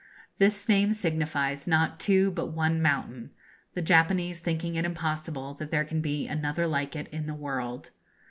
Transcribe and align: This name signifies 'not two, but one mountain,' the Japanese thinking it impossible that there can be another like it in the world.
This 0.39 0.67
name 0.67 0.93
signifies 0.93 1.67
'not 1.67 1.99
two, 1.99 2.31
but 2.31 2.47
one 2.55 2.81
mountain,' 2.81 3.29
the 3.75 3.83
Japanese 3.83 4.39
thinking 4.39 4.73
it 4.73 4.83
impossible 4.83 5.53
that 5.53 5.69
there 5.69 5.85
can 5.85 6.01
be 6.01 6.27
another 6.27 6.65
like 6.65 6.95
it 6.95 7.07
in 7.09 7.27
the 7.27 7.35
world. 7.35 7.91